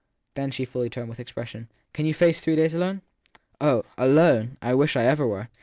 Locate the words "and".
1.03-1.09